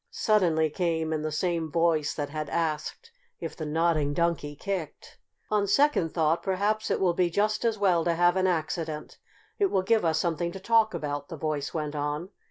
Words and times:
suddenly 0.09 0.67
came 0.67 1.13
in 1.13 1.21
the 1.21 1.31
same 1.31 1.69
voice 1.71 2.15
that 2.15 2.29
had 2.31 2.49
asked 2.49 3.11
if 3.39 3.55
the 3.55 3.67
Nodding 3.67 4.15
Donkey 4.15 4.55
kicked. 4.55 5.19
"On 5.51 5.67
second 5.67 6.11
thought 6.11 6.41
perhaps 6.41 6.89
it 6.89 6.99
will 6.99 7.13
be 7.13 7.29
just 7.29 7.63
as 7.63 7.77
well 7.77 8.03
to 8.05 8.15
have 8.15 8.35
an 8.35 8.47
accident. 8.47 9.19
It 9.59 9.67
will 9.69 9.83
give 9.83 10.03
us 10.03 10.17
something 10.17 10.51
to 10.53 10.59
talk 10.59 10.95
about," 10.95 11.29
the 11.29 11.37
voice 11.37 11.71
went 11.71 11.93
on. 11.95 12.29